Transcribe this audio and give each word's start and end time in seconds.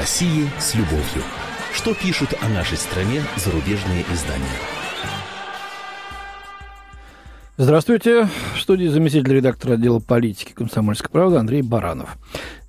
России 0.00 0.48
с 0.58 0.74
любовью. 0.74 1.22
Что 1.74 1.92
пишут 1.92 2.30
о 2.40 2.48
нашей 2.48 2.78
стране 2.78 3.20
зарубежные 3.36 4.02
издания? 4.10 4.46
Здравствуйте. 7.58 8.26
В 8.54 8.60
студии 8.62 8.86
заместитель 8.86 9.34
редактора 9.34 9.74
отдела 9.74 9.98
политики 9.98 10.54
«Комсомольской 10.54 11.10
правды» 11.10 11.36
Андрей 11.36 11.60
Баранов. 11.60 12.16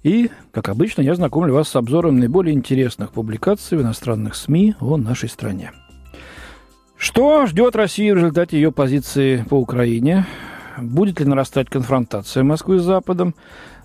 И, 0.03 0.29
как 0.51 0.67
обычно, 0.67 1.03
я 1.03 1.15
знакомлю 1.15 1.53
вас 1.53 1.69
с 1.69 1.75
обзором 1.77 2.19
наиболее 2.19 2.53
интересных 2.53 3.13
публикаций 3.13 3.77
в 3.77 3.81
иностранных 3.81 4.35
СМИ 4.35 4.75
о 4.81 4.97
нашей 4.97 5.29
стране. 5.29 5.71
Что 6.97 7.45
ждет 7.45 7.77
Россию 7.77 8.15
в 8.15 8.17
результате 8.17 8.57
ее 8.57 8.73
позиции 8.73 9.45
по 9.49 9.55
Украине? 9.55 10.25
Будет 10.77 11.21
ли 11.21 11.25
нарастать 11.25 11.69
конфронтация 11.69 12.43
Москвы 12.43 12.79
с 12.79 12.83
Западом? 12.83 13.35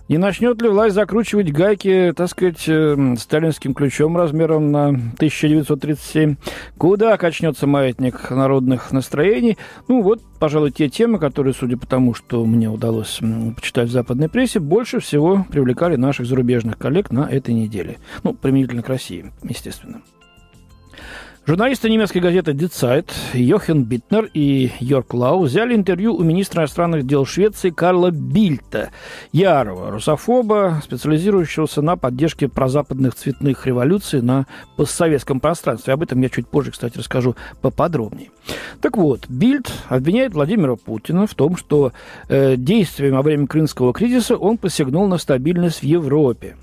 Не 0.08 0.18
начнет 0.18 0.62
ли 0.62 0.68
власть 0.68 0.94
закручивать 0.94 1.50
гайки, 1.50 2.12
так 2.16 2.28
сказать, 2.28 2.62
э, 2.68 3.16
сталинским 3.18 3.74
ключом 3.74 4.16
размером 4.16 4.70
на 4.70 4.88
1937? 4.88 6.36
Куда 6.78 7.16
качнется 7.16 7.66
маятник 7.66 8.30
народных 8.30 8.92
настроений? 8.92 9.58
Ну, 9.88 10.02
вот, 10.02 10.22
пожалуй, 10.38 10.70
те 10.70 10.88
темы, 10.88 11.18
которые, 11.18 11.54
судя 11.54 11.76
по 11.76 11.88
тому, 11.88 12.14
что 12.14 12.44
мне 12.46 12.70
удалось 12.70 13.18
почитать 13.56 13.88
в 13.88 13.92
западной 13.92 14.28
прессе, 14.28 14.60
больше 14.60 15.00
всего 15.00 15.44
привлекали 15.50 15.96
наших 15.96 16.26
зарубежных 16.26 16.78
коллег 16.78 17.10
на 17.10 17.28
этой 17.28 17.54
неделе. 17.54 17.96
Ну, 18.22 18.32
применительно 18.32 18.82
к 18.82 18.88
России, 18.88 19.32
естественно. 19.42 20.02
Журналисты 21.46 21.88
немецкой 21.88 22.18
газеты 22.18 22.50
Die 22.50 22.68
Zeit 22.68 23.08
Йохен 23.32 23.84
Битнер 23.84 24.28
и 24.34 24.72
Йорк 24.80 25.14
Лау 25.14 25.44
взяли 25.44 25.76
интервью 25.76 26.16
у 26.16 26.24
министра 26.24 26.62
иностранных 26.62 27.06
дел 27.06 27.24
Швеции 27.24 27.70
Карла 27.70 28.10
Бильта, 28.10 28.90
ярого 29.30 29.92
русофоба, 29.92 30.80
специализирующегося 30.82 31.82
на 31.82 31.96
поддержке 31.96 32.48
прозападных 32.48 33.14
цветных 33.14 33.64
революций 33.64 34.22
на 34.22 34.46
постсоветском 34.76 35.38
пространстве. 35.38 35.92
Об 35.92 36.02
этом 36.02 36.20
я 36.20 36.30
чуть 36.30 36.48
позже, 36.48 36.72
кстати, 36.72 36.98
расскажу 36.98 37.36
поподробнее. 37.62 38.30
Так 38.80 38.96
вот, 38.96 39.28
Бильд 39.28 39.72
обвиняет 39.88 40.34
Владимира 40.34 40.74
Путина 40.74 41.28
в 41.28 41.34
том, 41.36 41.56
что 41.56 41.92
э, 42.28 42.56
действиями 42.56 43.14
во 43.14 43.22
время 43.22 43.46
крымского 43.46 43.92
кризиса 43.92 44.34
он 44.36 44.58
посягнул 44.58 45.06
на 45.06 45.16
стабильность 45.16 45.78
в 45.78 45.84
Европе. 45.84 46.56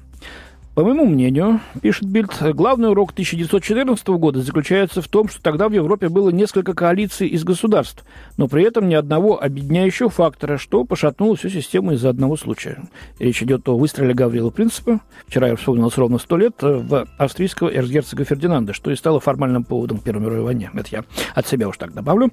По 0.76 0.84
моему 0.84 1.06
мнению, 1.06 1.60
пишет 1.84 2.06
Бильд, 2.06 2.32
главный 2.56 2.90
урок 2.90 3.12
1914 3.12 4.08
года 4.08 4.42
заключается 4.42 5.04
в 5.04 5.08
том, 5.08 5.30
что 5.30 5.40
тогда 5.40 5.70
в 5.70 5.72
Европе 5.72 6.10
было 6.10 6.32
несколько 6.32 6.74
коалиций 6.74 7.28
из 7.28 7.44
государств, 7.44 8.04
но 8.38 8.48
при 8.48 8.64
этом 8.64 8.90
ни 8.90 8.96
одного 8.96 9.40
объединяющего 9.40 10.10
фактора, 10.10 10.58
что 10.58 10.84
пошатнуло 10.84 11.36
всю 11.36 11.50
систему 11.50 11.92
из-за 11.92 12.10
одного 12.10 12.38
случая. 12.38 12.80
Речь 13.20 13.44
идет 13.44 13.70
о 13.70 13.78
выстреле 13.78 14.16
Гаврила 14.16 14.50
Принципа, 14.50 15.02
вчера 15.28 15.50
я 15.50 15.56
вспомнил 15.56 15.92
ровно 15.96 16.18
сто 16.18 16.38
лет, 16.38 16.56
в 16.60 17.08
австрийского 17.20 17.70
эрцгерцога 17.70 18.26
Фердинанда, 18.26 18.74
что 18.74 18.90
и 18.90 18.96
стало 18.96 19.20
формальным 19.20 19.66
поводом 19.66 20.00
Первой 20.00 20.22
мировой 20.24 20.42
войны. 20.42 20.72
Это 20.74 20.88
я 20.90 21.04
от 21.36 21.46
себя 21.46 21.68
уж 21.68 21.78
так 21.78 21.94
добавлю. 21.94 22.32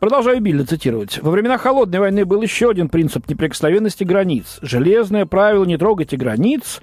Продолжаю 0.00 0.40
Бильда 0.40 0.66
цитировать. 0.66 1.22
«Во 1.22 1.30
времена 1.30 1.56
Холодной 1.56 2.00
войны 2.00 2.24
был 2.24 2.42
еще 2.42 2.70
один 2.70 2.88
принцип 2.88 3.28
неприкосновенности 3.28 4.02
границ. 4.02 4.58
Железное 4.60 5.24
правило 5.24 5.64
«не 5.64 5.76
трогайте 5.76 6.16
границ» 6.16 6.80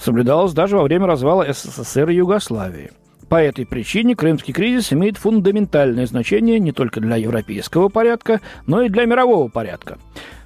соблюдалось 0.00 0.52
даже 0.52 0.76
во 0.76 0.82
время 0.82 1.06
развала 1.06 1.46
СССР 1.52 2.10
и 2.10 2.16
Югославии. 2.16 2.90
По 3.28 3.42
этой 3.42 3.66
причине 3.66 4.14
крымский 4.14 4.54
кризис 4.54 4.92
имеет 4.92 5.16
фундаментальное 5.16 6.06
значение 6.06 6.60
не 6.60 6.72
только 6.72 7.00
для 7.00 7.16
европейского 7.16 7.88
порядка, 7.88 8.40
но 8.66 8.82
и 8.82 8.88
для 8.88 9.04
мирового 9.04 9.48
порядка. 9.48 9.98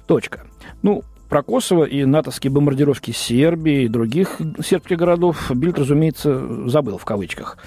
Точка. 0.07 0.47
Ну, 0.81 1.03
про 1.29 1.43
Косово 1.43 1.85
и 1.85 2.03
натовские 2.05 2.51
бомбардировки 2.51 3.11
Сербии 3.11 3.83
и 3.83 3.87
других 3.87 4.41
сербских 4.65 4.97
городов 4.97 5.51
Бильд, 5.55 5.77
разумеется, 5.77 6.67
забыл 6.67 6.97
в 6.97 7.05
кавычках. 7.05 7.57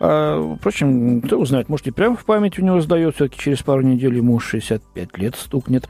А, 0.00 0.56
впрочем, 0.58 1.20
кто 1.20 1.38
узнает, 1.38 1.68
может, 1.68 1.88
и 1.88 1.90
прямо 1.90 2.16
в 2.16 2.24
память 2.24 2.58
у 2.58 2.62
него 2.62 2.80
сдает, 2.80 3.16
все-таки 3.16 3.38
через 3.38 3.62
пару 3.62 3.82
недель 3.82 4.16
ему 4.16 4.38
65 4.40 5.18
лет 5.18 5.34
стукнет. 5.36 5.88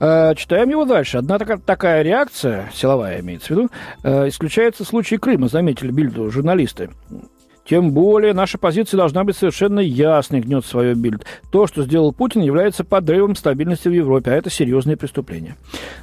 Э, 0.00 0.34
читаем 0.36 0.70
его 0.70 0.84
дальше. 0.84 1.18
Одна 1.18 1.38
такая, 1.38 2.02
реакция, 2.02 2.70
силовая 2.72 3.20
имеется 3.20 3.48
в 3.48 3.50
виду, 3.50 3.70
э, 4.02 4.28
исключается 4.28 4.84
в 4.84 4.88
случае 4.88 5.18
Крыма, 5.18 5.48
заметили 5.48 5.90
Бильду 5.90 6.30
журналисты. 6.30 6.90
Тем 7.68 7.92
более 7.92 8.32
наша 8.32 8.56
позиция 8.56 8.96
должна 8.96 9.24
быть 9.24 9.36
совершенно 9.36 9.80
ясной, 9.80 10.40
гнет 10.40 10.64
свое 10.64 10.94
Бильд. 10.94 11.26
То, 11.52 11.66
что 11.66 11.82
сделал 11.82 12.14
Путин, 12.14 12.40
является 12.40 12.82
подрывом 12.82 13.36
стабильности 13.36 13.88
в 13.88 13.92
Европе, 13.92 14.30
а 14.30 14.34
это 14.36 14.48
серьезное 14.48 14.96
преступление. 14.96 15.54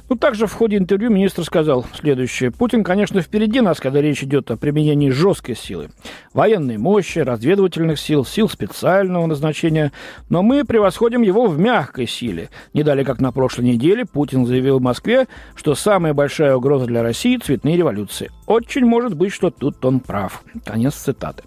Ну, 0.08 0.14
также 0.14 0.46
в 0.46 0.52
ходе 0.52 0.76
интервью 0.76 1.10
министр 1.10 1.42
сказал 1.42 1.84
следующее. 1.92 2.52
Путин, 2.52 2.84
конечно, 2.84 3.20
впереди 3.20 3.60
нас, 3.60 3.80
когда 3.80 4.00
речь 4.00 4.22
идет 4.22 4.48
о 4.52 4.56
применении 4.56 5.10
жесткой 5.10 5.56
силы. 5.56 5.90
Военной 6.32 6.78
мощи, 6.78 7.18
разведывательных 7.18 7.98
сил, 7.98 8.24
сил 8.24 8.48
специального 8.48 9.26
назначения. 9.26 9.90
Но 10.28 10.44
мы 10.44 10.64
превосходим 10.64 11.22
его 11.22 11.46
в 11.46 11.58
мягкой 11.58 12.06
силе. 12.06 12.48
Не 12.74 12.84
далее, 12.84 13.04
как 13.04 13.20
на 13.20 13.32
прошлой 13.32 13.64
неделе, 13.64 14.04
Путин 14.04 14.46
заявил 14.46 14.78
в 14.78 14.82
Москве, 14.82 15.26
что 15.56 15.74
самая 15.74 16.14
большая 16.14 16.54
угроза 16.54 16.86
для 16.86 17.02
России– 17.02 17.36
цветные 17.44 17.76
революции. 17.76 18.30
Очень 18.46 18.84
может 18.84 19.14
быть, 19.14 19.32
что 19.32 19.50
тут 19.50 19.84
он 19.84 19.98
прав. 19.98 20.44
Конец 20.64 20.94
цитаты. 20.94 21.42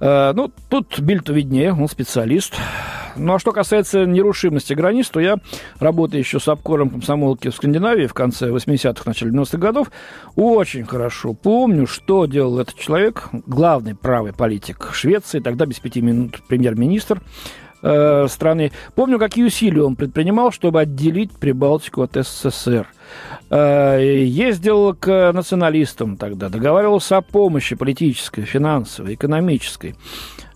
Э, 0.00 0.32
ну, 0.34 0.50
тут 0.68 0.98
Бильту 1.00 1.32
виднее, 1.32 1.72
он 1.72 1.88
специалист. 1.88 2.54
Ну, 3.16 3.34
а 3.34 3.38
что 3.38 3.52
касается 3.52 4.06
нерушимости 4.06 4.72
границ, 4.72 5.08
то 5.10 5.20
я, 5.20 5.36
работая 5.78 6.18
еще 6.18 6.40
с 6.40 6.48
обкором 6.48 6.90
комсомолки 6.90 7.48
в 7.48 7.54
Скандинавии 7.54 8.06
в 8.06 8.14
конце 8.14 8.48
80-х, 8.48 9.02
начале 9.04 9.32
90-х 9.32 9.58
годов, 9.58 9.90
очень 10.36 10.86
хорошо 10.86 11.34
помню, 11.34 11.86
что 11.86 12.26
делал 12.26 12.58
этот 12.60 12.76
человек, 12.76 13.28
главный 13.46 13.94
правый 13.94 14.32
политик 14.32 14.90
Швеции, 14.92 15.40
тогда 15.40 15.66
без 15.66 15.80
пяти 15.80 16.00
минут 16.00 16.40
премьер-министр, 16.48 17.20
э, 17.82 18.26
страны. 18.28 18.72
Помню, 18.94 19.18
какие 19.18 19.44
усилия 19.44 19.82
он 19.82 19.96
предпринимал, 19.96 20.52
чтобы 20.52 20.80
отделить 20.80 21.32
Прибалтику 21.32 22.02
от 22.02 22.14
СССР. 22.14 22.86
Э, 23.50 23.98
ездил 24.00 24.94
к 24.94 25.32
националистам 25.32 26.16
тогда, 26.16 26.48
договаривался 26.48 27.18
о 27.18 27.22
помощи 27.22 27.74
политической, 27.74 28.42
финансовой, 28.42 29.14
экономической. 29.14 29.96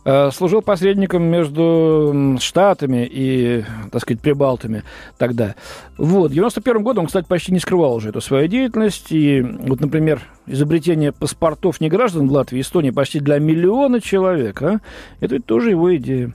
Э, 0.07 0.31
служил 0.31 0.61
посредником 0.61 1.23
между 1.23 2.37
Штатами 2.39 3.09
и, 3.11 3.65
так 3.91 4.03
сказать, 4.03 4.21
Прибалтами 4.21 4.83
тогда. 5.17 5.55
Вот. 5.97 6.31
В 6.31 6.35
91 6.35 6.83
году 6.83 7.01
он, 7.01 7.07
кстати, 7.07 7.27
почти 7.27 7.53
не 7.53 7.59
скрывал 7.59 7.95
уже 7.95 8.11
эту 8.11 8.21
свою 8.21 8.47
деятельность. 8.47 9.07
И 9.13 9.41
вот, 9.41 9.81
например, 9.81 10.21
изобретение 10.47 11.13
паспортов 11.13 11.81
не 11.81 11.89
граждан 11.89 12.29
в 12.29 12.33
Латвии 12.33 12.59
и 12.59 12.61
Эстонии 12.61 12.91
почти 12.91 13.19
для 13.19 13.39
миллиона 13.39 14.01
человек, 14.01 14.61
а? 14.63 14.81
это 15.21 15.37
ведь 15.37 15.47
тоже 15.47 15.71
его 15.71 15.95
идея. 15.97 16.35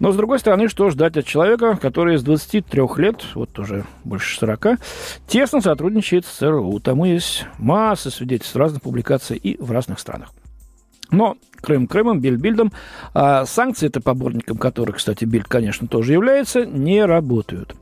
Но, 0.00 0.10
с 0.10 0.16
другой 0.16 0.40
стороны, 0.40 0.68
что 0.68 0.90
ждать 0.90 1.16
от 1.16 1.24
человека, 1.24 1.78
который 1.80 2.18
с 2.18 2.22
23 2.22 2.82
лет, 2.96 3.24
вот 3.34 3.56
уже 3.58 3.84
больше 4.02 4.36
40, 4.38 4.78
тесно 5.28 5.60
сотрудничает 5.60 6.26
с 6.26 6.30
ЦРУ. 6.30 6.80
Тому 6.80 7.04
есть 7.04 7.46
масса 7.58 8.10
свидетельств 8.10 8.56
разных 8.56 8.82
публикаций 8.82 9.36
и 9.36 9.56
в 9.62 9.70
разных 9.70 10.00
странах. 10.00 10.32
Но 11.10 11.36
Крым 11.60 11.86
Крымом, 11.86 12.20
Бильд 12.20 12.40
Бильдом, 12.40 12.72
а 13.14 13.46
санкции, 13.46 13.86
это 13.86 14.00
поборником 14.00 14.58
которых, 14.58 14.96
кстати, 14.96 15.24
Бильд, 15.24 15.46
конечно, 15.48 15.88
тоже 15.88 16.12
является, 16.12 16.66
не 16.66 17.04
работают. 17.04 17.74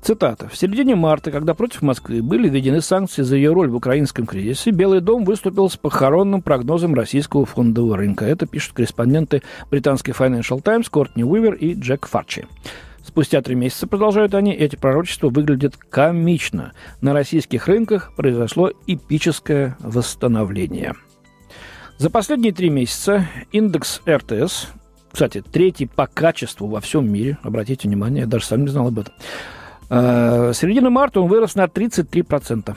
Цитата. 0.00 0.48
«В 0.48 0.56
середине 0.56 0.94
марта, 0.94 1.30
когда 1.30 1.54
против 1.54 1.82
Москвы 1.82 2.22
были 2.22 2.48
введены 2.48 2.80
санкции 2.80 3.22
за 3.22 3.36
ее 3.36 3.52
роль 3.52 3.68
в 3.68 3.76
украинском 3.76 4.26
кризисе, 4.26 4.70
Белый 4.70 5.00
дом 5.00 5.24
выступил 5.24 5.68
с 5.68 5.76
похоронным 5.76 6.40
прогнозом 6.40 6.94
российского 6.94 7.44
фондового 7.44 7.96
рынка». 7.96 8.24
Это 8.24 8.46
пишут 8.46 8.72
корреспонденты 8.72 9.42
британской 9.70 10.14
Financial 10.14 10.60
Times 10.62 10.88
Кортни 10.88 11.24
Уивер 11.24 11.54
и 11.54 11.74
Джек 11.74 12.06
Фарчи. 12.06 12.46
Спустя 13.04 13.42
три 13.42 13.54
месяца, 13.54 13.86
продолжают 13.86 14.34
они, 14.34 14.54
эти 14.54 14.76
пророчества 14.76 15.28
выглядят 15.28 15.76
комично. 15.76 16.72
На 17.00 17.12
российских 17.12 17.66
рынках 17.66 18.12
произошло 18.16 18.72
эпическое 18.86 19.76
восстановление. 19.80 20.94
За 22.00 22.08
последние 22.08 22.54
три 22.54 22.70
месяца 22.70 23.28
индекс 23.52 24.00
РТС, 24.08 24.68
кстати, 25.12 25.42
третий 25.42 25.84
по 25.84 26.06
качеству 26.06 26.66
во 26.66 26.80
всем 26.80 27.12
мире, 27.12 27.36
обратите 27.42 27.86
внимание, 27.86 28.22
я 28.22 28.26
даже 28.26 28.46
сам 28.46 28.62
не 28.62 28.68
знал 28.68 28.88
об 28.88 29.00
этом, 29.00 29.12
э, 29.90 30.52
середины 30.54 30.88
марта 30.88 31.20
он 31.20 31.28
вырос 31.28 31.56
на 31.56 31.68
33%. 31.68 32.74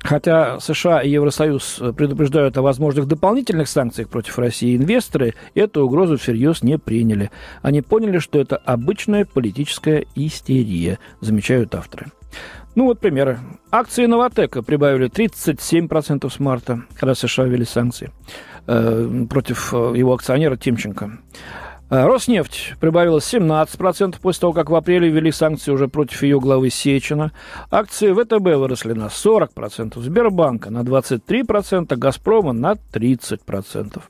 Хотя 0.00 0.60
США 0.60 1.00
и 1.00 1.08
Евросоюз 1.08 1.80
предупреждают 1.96 2.58
о 2.58 2.62
возможных 2.62 3.08
дополнительных 3.08 3.70
санкциях 3.70 4.10
против 4.10 4.38
России, 4.38 4.76
инвесторы 4.76 5.32
эту 5.54 5.86
угрозу 5.86 6.18
всерьез 6.18 6.62
не 6.62 6.76
приняли. 6.76 7.30
Они 7.62 7.80
поняли, 7.80 8.18
что 8.18 8.38
это 8.38 8.58
обычная 8.58 9.24
политическая 9.24 10.04
истерия, 10.14 10.98
замечают 11.22 11.74
авторы. 11.74 12.08
Ну 12.76 12.84
вот 12.84 13.00
примеры. 13.00 13.38
Акции 13.70 14.04
Новотека 14.04 14.62
прибавили 14.62 15.08
37% 15.08 16.30
с 16.30 16.38
марта, 16.38 16.82
когда 16.94 17.14
США 17.14 17.44
ввели 17.44 17.64
санкции 17.64 18.12
э, 18.66 19.24
против 19.30 19.72
э, 19.72 19.94
его 19.96 20.12
акционера 20.12 20.58
Тимченко. 20.58 21.18
А, 21.88 22.06
Роснефть 22.06 22.74
прибавилась 22.78 23.32
17% 23.32 24.16
после 24.20 24.40
того, 24.40 24.52
как 24.52 24.68
в 24.68 24.74
апреле 24.74 25.08
ввели 25.08 25.32
санкции 25.32 25.72
уже 25.72 25.88
против 25.88 26.22
ее 26.22 26.38
главы 26.38 26.68
Сечина. 26.68 27.32
Акции 27.70 28.12
ВТБ 28.12 28.58
выросли 28.58 28.92
на 28.92 29.06
40%, 29.06 29.98
Сбербанка 29.98 30.70
на 30.70 30.80
23%, 30.80 31.96
Газпрома 31.96 32.52
на 32.52 32.72
30%. 32.72 34.02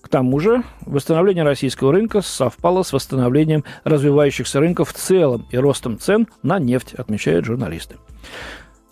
К 0.00 0.08
тому 0.08 0.40
же 0.40 0.62
восстановление 0.86 1.44
российского 1.44 1.92
рынка 1.92 2.20
совпало 2.20 2.82
с 2.82 2.92
восстановлением 2.92 3.64
развивающихся 3.84 4.60
рынков 4.60 4.90
в 4.90 4.92
целом 4.94 5.46
и 5.50 5.58
ростом 5.58 5.98
цен 5.98 6.28
на 6.42 6.58
нефть, 6.58 6.94
отмечают 6.94 7.44
журналисты. 7.44 7.96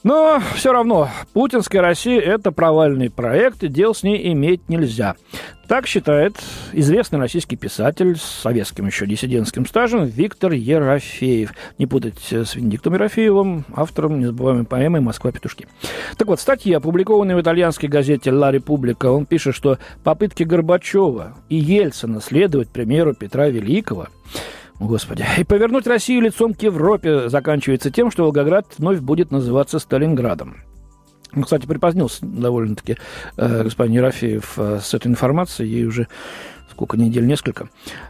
Но 0.02 0.40
все 0.54 0.72
равно, 0.72 1.08
путинская 1.32 1.82
Россия– 1.82 2.20
это 2.22 2.52
провальный 2.52 3.10
проект, 3.10 3.64
и 3.64 3.68
дел 3.68 3.94
с 3.94 4.02
ней 4.02 4.32
иметь 4.32 4.68
нельзя. 4.68 5.16
Так 5.66 5.88
считает 5.88 6.36
известный 6.72 7.18
российский 7.18 7.56
писатель 7.56 8.16
с 8.16 8.22
советским 8.22 8.86
еще 8.86 9.04
диссидентским 9.04 9.66
стажем 9.66 10.04
Виктор 10.04 10.52
Ерофеев. 10.52 11.52
Не 11.78 11.86
путать 11.86 12.20
с 12.30 12.54
Венедиктом 12.54 12.94
Ерофеевым, 12.94 13.64
автором 13.74 14.20
незабываемой 14.20 14.64
поэмы 14.64 15.00
«Москва-петушки». 15.00 15.66
Так 16.16 16.28
вот, 16.28 16.38
в 16.38 16.42
статье, 16.42 16.76
опубликованной 16.76 17.34
в 17.34 17.40
итальянской 17.40 17.88
газете 17.88 18.30
«Ла 18.30 18.52
Република», 18.52 19.06
он 19.06 19.26
пишет, 19.26 19.56
что 19.56 19.78
попытки 20.04 20.44
Горбачева 20.44 21.34
и 21.48 21.56
Ельцина 21.56 22.20
следовать 22.20 22.68
примеру 22.68 23.12
Петра 23.14 23.48
Великого– 23.48 24.06
Господи. 24.78 25.24
И 25.38 25.44
повернуть 25.44 25.86
Россию 25.86 26.22
лицом 26.22 26.54
к 26.54 26.62
Европе 26.62 27.28
заканчивается 27.28 27.90
тем, 27.90 28.10
что 28.10 28.24
Волгоград 28.24 28.66
вновь 28.78 29.00
будет 29.00 29.30
называться 29.30 29.78
Сталинградом. 29.78 30.58
Ну, 31.32 31.42
кстати, 31.42 31.66
припозднился 31.66 32.24
довольно-таки 32.24 32.96
э, 33.36 33.62
господин 33.64 33.94
Ерофеев 33.94 34.54
э, 34.58 34.80
с 34.82 34.94
этой 34.94 35.08
информацией. 35.08 35.70
Ей 35.70 35.84
уже 35.84 36.08
сколько 36.70 36.96
недель, 36.96 37.26
несколько. 37.26 37.68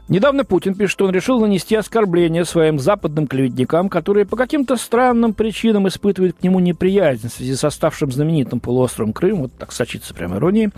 Недавно 0.08 0.44
Путин 0.44 0.74
пишет, 0.74 0.92
что 0.92 1.04
он 1.06 1.12
решил 1.12 1.40
нанести 1.40 1.74
оскорбление 1.76 2.44
своим 2.44 2.78
западным 2.78 3.26
клеветникам, 3.26 3.88
которые 3.88 4.26
по 4.26 4.36
каким-то 4.36 4.76
странным 4.76 5.34
причинам 5.34 5.88
испытывают 5.88 6.36
к 6.36 6.42
нему 6.42 6.60
неприязнь 6.60 7.28
в 7.28 7.32
связи 7.32 7.54
со 7.54 7.70
ставшим 7.70 8.10
знаменитым 8.10 8.60
полуостровом 8.60 9.12
Крым. 9.12 9.42
Вот 9.42 9.52
так 9.56 9.72
сочится 9.72 10.14
прямо 10.14 10.36
иронией. 10.36 10.70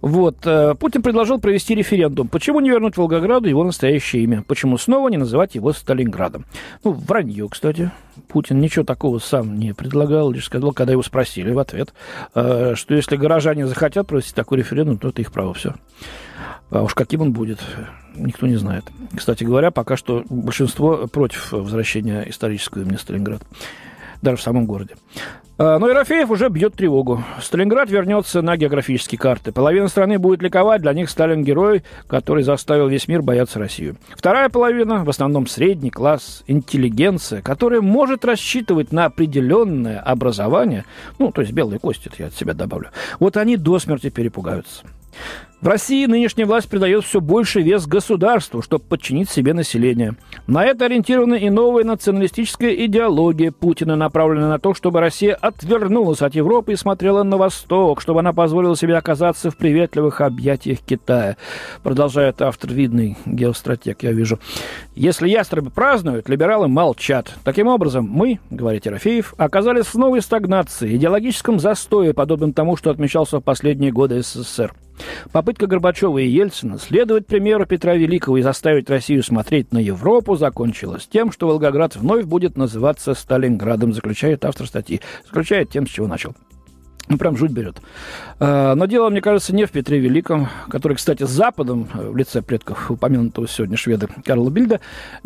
Вот. 0.00 0.36
Э, 0.44 0.74
Путин 0.74 1.02
предложил 1.02 1.38
провести 1.40 1.74
референдум. 1.74 2.28
Почему 2.28 2.60
не 2.60 2.70
вернуть 2.70 2.96
Волгограду 2.96 3.48
его 3.48 3.64
настоящее 3.64 4.24
имя? 4.24 4.44
Почему 4.46 4.76
снова 4.76 5.08
не 5.08 5.16
называть 5.16 5.54
его 5.54 5.72
Сталинградом? 5.72 6.44
Ну, 6.82 6.92
вранье, 6.92 7.48
кстати. 7.48 7.90
Путин 8.28 8.60
ничего 8.60 8.84
такого 8.84 9.18
сам 9.20 9.58
не 9.58 9.72
предлагал, 9.72 10.30
лишь 10.30 10.46
сказал, 10.46 10.72
когда 10.72 10.92
его 10.92 11.02
спросили 11.02 11.50
в 11.50 11.58
ответ, 11.58 11.94
э, 12.34 12.74
что 12.74 12.94
если 12.94 13.16
горожане 13.16 13.66
захотят 13.66 14.06
провести 14.06 14.34
такой 14.34 14.58
референдум, 14.58 14.98
то 14.98 15.08
это 15.08 15.22
их 15.22 15.32
право 15.32 15.54
все. 15.54 15.74
А 16.70 16.82
уж 16.82 16.94
каким 16.94 17.22
он 17.22 17.32
будет, 17.32 17.60
никто 18.14 18.46
не 18.46 18.56
знает. 18.56 18.84
Кстати 19.16 19.44
говоря, 19.44 19.70
пока 19.70 19.96
что 19.96 20.24
большинство 20.28 21.06
против 21.06 21.52
возвращения 21.52 22.24
исторического 22.28 22.82
имени 22.82 22.96
Сталинград, 22.96 23.42
даже 24.22 24.38
в 24.38 24.42
самом 24.42 24.66
городе. 24.66 24.94
А, 25.58 25.78
но 25.78 25.88
Ерофеев 25.88 26.30
уже 26.30 26.48
бьет 26.48 26.74
тревогу. 26.74 27.22
Сталинград 27.40 27.90
вернется 27.90 28.42
на 28.42 28.56
географические 28.56 29.18
карты. 29.18 29.52
Половина 29.52 29.88
страны 29.88 30.18
будет 30.18 30.42
ликовать, 30.42 30.82
для 30.82 30.92
них 30.92 31.10
Сталин 31.10 31.44
герой, 31.44 31.84
который 32.06 32.42
заставил 32.42 32.88
весь 32.88 33.06
мир 33.06 33.22
бояться 33.22 33.58
Россию. 33.58 33.96
Вторая 34.16 34.48
половина, 34.48 35.04
в 35.04 35.10
основном 35.10 35.46
средний 35.46 35.90
класс, 35.90 36.42
интеллигенция, 36.46 37.42
которая 37.42 37.80
может 37.80 38.24
рассчитывать 38.24 38.92
на 38.92 39.04
определенное 39.04 40.00
образование, 40.00 40.84
ну, 41.18 41.30
то 41.30 41.42
есть 41.42 41.52
белые 41.52 41.78
кости, 41.78 42.08
это 42.08 42.16
я 42.18 42.26
от 42.28 42.34
себя 42.34 42.54
добавлю, 42.54 42.90
вот 43.20 43.36
они 43.36 43.56
до 43.56 43.78
смерти 43.78 44.08
перепугаются. 44.08 44.84
В 45.62 45.68
России 45.68 46.06
нынешняя 46.06 46.44
власть 46.44 46.68
придает 46.68 47.04
все 47.04 47.20
больше 47.20 47.62
вес 47.62 47.86
государству, 47.86 48.62
чтобы 48.62 48.82
подчинить 48.82 49.30
себе 49.30 49.54
население. 49.54 50.16
На 50.48 50.64
это 50.64 50.86
ориентирована 50.86 51.34
и 51.34 51.50
новая 51.50 51.84
националистическая 51.84 52.74
идеология 52.84 53.52
Путина, 53.52 53.94
направленная 53.94 54.48
на 54.48 54.58
то, 54.58 54.74
чтобы 54.74 54.98
Россия 54.98 55.36
отвернулась 55.36 56.20
от 56.20 56.34
Европы 56.34 56.72
и 56.72 56.76
смотрела 56.76 57.22
на 57.22 57.36
восток, 57.36 58.00
чтобы 58.00 58.18
она 58.18 58.32
позволила 58.32 58.76
себе 58.76 58.96
оказаться 58.96 59.52
в 59.52 59.56
приветливых 59.56 60.20
объятиях 60.20 60.80
Китая. 60.80 61.36
Продолжает 61.84 62.42
автор 62.42 62.72
видный 62.72 63.16
геостратег, 63.24 64.02
я 64.02 64.10
вижу. 64.10 64.40
Если 64.96 65.28
ястребы 65.28 65.70
празднуют, 65.70 66.28
либералы 66.28 66.66
молчат. 66.66 67.34
Таким 67.44 67.68
образом, 67.68 68.08
мы, 68.10 68.40
говорит 68.50 68.86
Ерофеев, 68.86 69.34
оказались 69.36 69.86
в 69.86 69.94
новой 69.94 70.22
стагнации, 70.22 70.96
идеологическом 70.96 71.60
застое, 71.60 72.14
подобном 72.14 72.52
тому, 72.52 72.76
что 72.76 72.90
отмечался 72.90 73.38
в 73.38 73.42
последние 73.42 73.92
годы 73.92 74.22
СССР. 74.22 74.74
Попытка 75.32 75.51
Горбачева 75.58 76.18
и 76.18 76.28
Ельцина 76.28 76.78
следовать 76.78 77.26
примеру 77.26 77.66
Петра 77.66 77.94
Великого 77.94 78.38
и 78.38 78.42
заставить 78.42 78.88
Россию 78.88 79.22
смотреть 79.22 79.72
на 79.72 79.78
Европу 79.78 80.36
закончилась 80.36 81.06
тем, 81.06 81.32
что 81.32 81.48
Волгоград 81.48 81.96
вновь 81.96 82.24
будет 82.24 82.56
называться 82.56 83.14
Сталинградом, 83.14 83.92
заключает 83.92 84.44
автор 84.44 84.66
статьи. 84.66 85.00
Заключает 85.26 85.70
тем, 85.70 85.86
с 85.86 85.90
чего 85.90 86.06
начал. 86.06 86.34
Ну, 87.08 87.18
прям 87.18 87.36
жуть 87.36 87.50
берет. 87.50 87.80
А, 88.38 88.74
но 88.74 88.86
дело, 88.86 89.10
мне 89.10 89.20
кажется, 89.20 89.54
не 89.54 89.66
в 89.66 89.70
Петре 89.70 89.98
Великом, 89.98 90.48
который, 90.68 90.96
кстати, 90.96 91.24
с 91.24 91.30
Западом, 91.30 91.88
э, 91.94 92.08
в 92.08 92.16
лице 92.16 92.42
предков 92.42 92.90
упомянутого 92.90 93.48
сегодня 93.48 93.76
шведа 93.76 94.08
Карла 94.24 94.50
Бильда, 94.50 94.80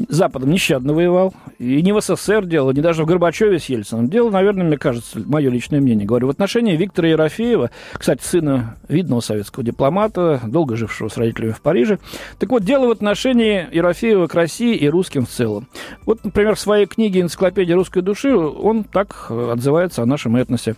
Западом 0.08 0.50
нещадно 0.50 0.94
воевал. 0.94 1.34
И 1.58 1.82
не 1.82 1.92
в 1.92 2.00
СССР 2.00 2.46
дело, 2.46 2.72
не 2.72 2.80
даже 2.80 3.04
в 3.04 3.06
Горбачеве 3.06 3.58
с 3.58 3.66
Ельцином. 3.66 4.08
Дело, 4.08 4.30
наверное, 4.30 4.66
мне 4.66 4.78
кажется, 4.78 5.20
мое 5.24 5.50
личное 5.50 5.80
мнение, 5.80 6.06
говорю, 6.06 6.28
в 6.28 6.30
отношении 6.30 6.76
Виктора 6.76 7.08
Ерофеева, 7.08 7.70
кстати, 7.92 8.22
сына 8.22 8.76
видного 8.88 9.20
советского 9.20 9.64
дипломата, 9.64 10.40
долго 10.46 10.76
жившего 10.76 11.08
с 11.08 11.16
родителями 11.16 11.52
в 11.52 11.60
Париже. 11.60 11.98
Так 12.38 12.50
вот, 12.50 12.64
дело 12.64 12.86
в 12.86 12.90
отношении 12.90 13.66
Ерофеева 13.70 14.26
к 14.26 14.34
России 14.34 14.74
и 14.76 14.88
русским 14.88 15.26
в 15.26 15.30
целом. 15.30 15.68
Вот, 16.04 16.24
например, 16.24 16.54
в 16.54 16.60
своей 16.60 16.86
книге 16.86 17.20
«Энциклопедия 17.20 17.76
русской 17.76 18.02
души» 18.02 18.34
он 18.34 18.84
так 18.84 19.26
э, 19.30 19.50
отзывается 19.52 20.02
о 20.02 20.06
нашем 20.06 20.36
этносе. 20.36 20.76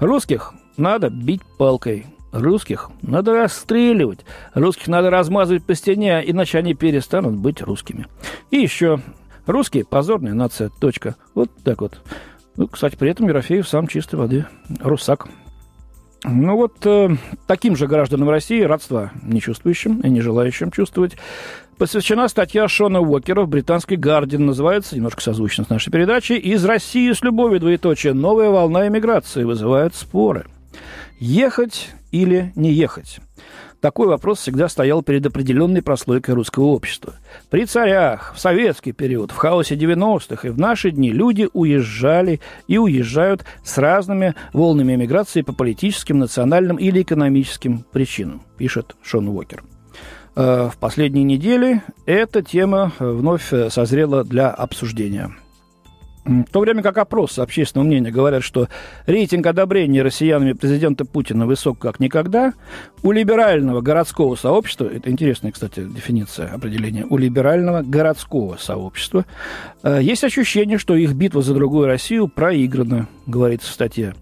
Русских 0.00 0.37
надо 0.78 1.10
бить 1.10 1.42
палкой. 1.58 2.06
Русских 2.32 2.90
надо 3.02 3.32
расстреливать. 3.32 4.20
Русских 4.54 4.88
надо 4.88 5.10
размазывать 5.10 5.64
по 5.64 5.74
стене, 5.74 6.22
иначе 6.24 6.58
они 6.58 6.74
перестанут 6.74 7.34
быть 7.36 7.62
русскими. 7.62 8.06
И 8.50 8.58
еще. 8.58 9.00
Русские– 9.46 9.84
позорная 9.90 10.34
нация. 10.34 10.70
Точка. 10.80 11.16
Вот 11.34 11.50
так 11.64 11.80
вот. 11.80 12.00
Ну, 12.56 12.66
кстати, 12.68 12.96
при 12.96 13.10
этом 13.10 13.28
Ерофеев 13.28 13.66
сам 13.66 13.86
чистой 13.86 14.16
воды. 14.16 14.44
Русак. 14.80 15.28
Ну 16.24 16.56
вот 16.56 16.84
э, 16.84 17.10
таким 17.46 17.76
же 17.76 17.86
гражданам 17.86 18.28
России, 18.28 18.60
родства 18.62 19.12
не 19.22 19.40
чувствующим 19.40 20.00
и 20.00 20.10
не 20.10 20.20
желающим 20.20 20.72
чувствовать, 20.72 21.16
посвящена 21.78 22.26
статья 22.28 22.66
Шона 22.66 23.00
Уокера 23.00 23.42
в 23.42 23.48
британской 23.48 23.96
«Гардиан». 23.96 24.44
Называется, 24.44 24.96
немножко 24.96 25.22
созвучно 25.22 25.64
с 25.64 25.70
нашей 25.70 25.90
передачей, 25.92 26.36
«Из 26.36 26.64
России 26.64 27.12
с 27.12 27.22
любовью, 27.22 27.60
двоеточие. 27.60 28.14
Новая 28.14 28.50
волна 28.50 28.88
эмиграции 28.88 29.44
вызывает 29.44 29.94
споры». 29.94 30.46
Ехать 31.18 31.90
или 32.10 32.52
не 32.54 32.72
ехать? 32.72 33.20
Такой 33.80 34.08
вопрос 34.08 34.40
всегда 34.40 34.68
стоял 34.68 35.02
перед 35.02 35.24
определенной 35.24 35.82
прослойкой 35.82 36.34
русского 36.34 36.64
общества. 36.64 37.14
При 37.48 37.64
царях, 37.64 38.34
в 38.34 38.40
советский 38.40 38.90
период, 38.90 39.30
в 39.30 39.36
хаосе 39.36 39.76
90-х 39.76 40.48
и 40.48 40.50
в 40.50 40.58
наши 40.58 40.90
дни 40.90 41.12
люди 41.12 41.48
уезжали 41.52 42.40
и 42.66 42.76
уезжают 42.76 43.44
с 43.62 43.78
разными 43.78 44.34
волнами 44.52 44.96
эмиграции 44.96 45.42
по 45.42 45.52
политическим, 45.52 46.18
национальным 46.18 46.76
или 46.76 47.02
экономическим 47.02 47.84
причинам, 47.92 48.42
пишет 48.56 48.96
Шон 49.02 49.28
Уокер. 49.28 49.62
Э, 50.34 50.70
в 50.72 50.78
последние 50.78 51.24
недели 51.24 51.82
эта 52.04 52.42
тема 52.42 52.92
вновь 52.98 53.52
созрела 53.70 54.24
для 54.24 54.50
обсуждения– 54.50 55.30
в 56.28 56.50
то 56.52 56.60
время 56.60 56.82
как 56.82 56.98
опрос 56.98 57.38
общественного 57.38 57.86
мнения 57.86 58.10
говорят, 58.10 58.42
что 58.42 58.68
рейтинг 59.06 59.46
одобрения 59.46 60.02
россиянами 60.02 60.52
президента 60.52 61.04
Путина 61.04 61.46
высок 61.46 61.78
как 61.78 62.00
никогда, 62.00 62.52
у 63.02 63.12
либерального 63.12 63.80
городского 63.80 64.36
сообщества, 64.36 64.90
это 64.92 65.10
интересная, 65.10 65.52
кстати, 65.52 65.82
дефиниция 65.84 66.52
определения, 66.52 67.06
у 67.08 67.16
либерального 67.16 67.82
городского 67.82 68.56
сообщества 68.56 69.24
э, 69.82 70.00
есть 70.02 70.22
ощущение, 70.22 70.76
что 70.76 70.94
их 70.94 71.14
битва 71.14 71.40
за 71.40 71.54
другую 71.54 71.86
Россию 71.86 72.28
проиграна, 72.28 73.08
говорится 73.26 73.70
в 73.70 73.72
статье. 73.72 74.14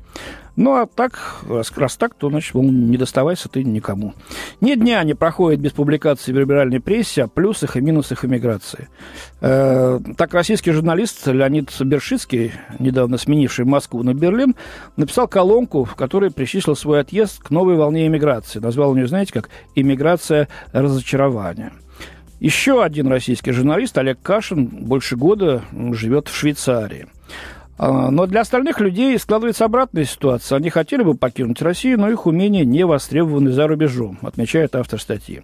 Ну, 0.56 0.74
а 0.74 0.86
так, 0.86 1.18
раз, 1.46 1.70
раз 1.76 1.96
так, 1.96 2.14
то, 2.14 2.30
значит, 2.30 2.54
мол, 2.54 2.64
не 2.64 2.96
доставайся 2.96 3.50
ты 3.50 3.62
никому. 3.62 4.14
Ни 4.62 4.74
дня 4.74 5.02
не 5.04 5.14
проходит 5.14 5.60
без 5.60 5.72
публикации 5.72 6.32
в 6.32 6.38
либеральной 6.38 6.80
прессе 6.80 7.24
о 7.24 7.28
плюсах 7.28 7.76
и 7.76 7.82
минусах 7.82 8.24
иммиграции. 8.24 8.88
Э, 9.42 10.00
так, 10.16 10.32
российский 10.32 10.72
журналист 10.72 11.26
Леонид 11.26 11.70
Бершицкий, 11.78 12.52
недавно 12.78 13.18
сменивший 13.18 13.66
Москву 13.66 14.02
на 14.02 14.14
Берлин, 14.14 14.56
написал 14.96 15.28
колонку, 15.28 15.84
в 15.84 15.94
которой 15.94 16.30
причислил 16.30 16.74
свой 16.74 17.00
отъезд 17.00 17.42
к 17.42 17.50
новой 17.50 17.76
волне 17.76 18.06
иммиграции. 18.06 18.58
Назвал 18.58 18.96
ее, 18.96 19.06
знаете, 19.08 19.34
как 19.34 19.50
«Иммиграция 19.74 20.48
разочарования». 20.72 21.72
Еще 22.40 22.82
один 22.82 23.08
российский 23.08 23.52
журналист, 23.52 23.96
Олег 23.96 24.20
Кашин, 24.22 24.66
больше 24.66 25.16
года 25.16 25.62
живет 25.92 26.28
в 26.28 26.34
Швейцарии. 26.34 27.08
А, 27.78 28.10
но 28.10 28.26
для 28.26 28.40
остальных 28.40 28.80
людей 28.80 29.18
складывается 29.18 29.64
обратная 29.64 30.04
ситуация. 30.04 30.56
Они 30.56 30.70
хотели 30.70 31.02
бы 31.02 31.14
покинуть 31.14 31.60
Россию, 31.60 32.00
но 32.00 32.10
их 32.10 32.26
умения 32.26 32.64
не 32.64 32.86
востребованы 32.86 33.52
за 33.52 33.66
рубежом, 33.66 34.18
отмечает 34.22 34.74
автор 34.74 35.00
статьи. 35.00 35.42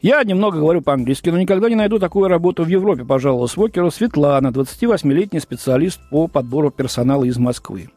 Я 0.00 0.22
немного 0.22 0.58
говорю 0.58 0.80
по-английски, 0.80 1.30
но 1.30 1.38
никогда 1.38 1.68
не 1.68 1.74
найду 1.74 1.98
такую 1.98 2.28
работу 2.28 2.64
в 2.64 2.68
Европе, 2.68 3.04
пожаловалась 3.04 3.56
Вокеру 3.56 3.90
Светлана, 3.90 4.48
28-летний 4.48 5.40
специалист 5.40 6.00
по 6.10 6.28
подбору 6.28 6.70
персонала 6.70 7.24
из 7.24 7.38
Москвы. 7.38 7.88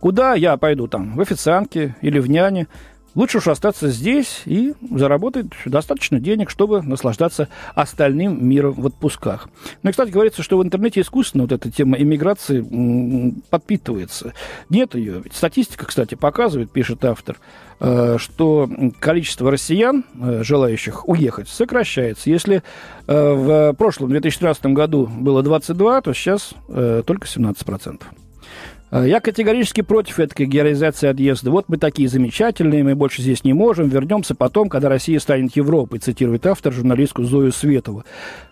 Куда 0.00 0.34
я 0.34 0.56
пойду 0.56 0.88
там? 0.88 1.14
В 1.14 1.20
официантке 1.20 1.94
или 2.00 2.18
в 2.18 2.28
няне? 2.28 2.66
Лучше 3.14 3.38
уж 3.38 3.48
остаться 3.48 3.88
здесь 3.88 4.42
и 4.46 4.72
заработать 4.90 5.46
достаточно 5.66 6.18
денег, 6.18 6.48
чтобы 6.48 6.82
наслаждаться 6.82 7.48
остальным 7.74 8.46
миром 8.46 8.72
в 8.72 8.86
отпусках. 8.86 9.48
Ну 9.82 9.90
и, 9.90 9.92
кстати, 9.92 10.10
говорится, 10.10 10.42
что 10.42 10.56
в 10.58 10.62
интернете 10.62 11.02
искусственно 11.02 11.44
вот 11.44 11.52
эта 11.52 11.70
тема 11.70 11.98
иммиграции 11.98 13.34
подпитывается. 13.50 14.32
Нет 14.70 14.94
ее. 14.94 15.22
Статистика, 15.30 15.84
кстати, 15.84 16.14
показывает, 16.14 16.70
пишет 16.70 17.04
автор, 17.04 17.36
э, 17.80 18.16
что 18.18 18.68
количество 18.98 19.50
россиян, 19.50 20.04
э, 20.20 20.42
желающих 20.42 21.06
уехать, 21.08 21.48
сокращается. 21.48 22.30
Если 22.30 22.62
э, 23.06 23.32
в 23.32 23.74
прошлом 23.74 24.08
2013 24.08 24.66
году 24.66 25.06
было 25.06 25.42
22, 25.42 26.00
то 26.00 26.12
сейчас 26.14 26.54
только 26.68 27.26
17%. 27.26 28.02
Э, 28.92 29.08
я 29.08 29.20
категорически 29.20 29.80
против 29.80 30.20
этой 30.20 30.46
героизации 30.46 31.08
отъезда. 31.08 31.50
Вот 31.50 31.64
мы 31.68 31.78
такие 31.78 32.08
замечательные, 32.08 32.84
мы 32.84 32.94
больше 32.94 33.22
здесь 33.22 33.42
не 33.42 33.54
можем, 33.54 33.88
вернемся 33.88 34.34
потом, 34.34 34.68
когда 34.68 34.88
Россия 34.88 35.18
станет 35.18 35.56
Европой, 35.56 35.98
цитирует 35.98 36.46
автор, 36.46 36.72
журналистку 36.72 37.24
Зою 37.24 37.52
Светову. 37.52 38.04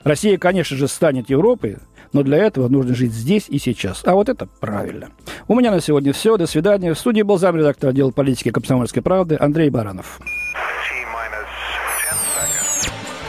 Россия, 0.03 0.39
конечно 0.39 0.77
же, 0.77 0.89
станет 0.89 1.29
Европой, 1.29 1.77
но 2.13 2.23
для 2.23 2.39
этого 2.39 2.69
нужно 2.69 2.95
жить 2.95 3.13
здесь 3.13 3.47
и 3.49 3.59
сейчас. 3.59 4.01
А 4.05 4.15
вот 4.15 4.29
это 4.29 4.49
правильно. 4.61 5.11
У 5.47 5.55
меня 5.55 5.71
на 5.71 5.81
сегодня 5.81 6.13
все. 6.13 6.37
До 6.39 6.47
свидания. 6.47 6.95
В 6.95 6.99
студии 6.99 7.23
был 7.23 7.39
замредактор 7.39 7.91
отдела 7.91 8.11
политики 8.11 8.51
комсомольской 8.51 9.03
правды 9.03 9.37
Андрей 9.39 9.69
Баранов. 9.69 10.19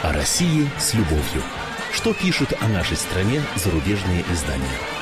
О 0.02 0.12
России 0.12 0.66
с 0.78 0.94
любовью. 0.94 1.42
Что 1.92 2.12
пишут 2.14 2.54
о 2.60 2.68
нашей 2.68 2.96
стране 2.96 3.40
зарубежные 3.54 4.24
издания? 4.32 5.01